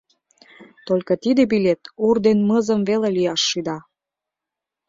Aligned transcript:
Только 0.87 1.11
тиде 1.23 1.43
билет 1.51 1.81
ур 2.05 2.15
ден 2.25 2.39
мызым 2.49 2.81
веле 2.89 3.09
лӱяш 3.15 3.41
шӱда. 3.49 3.77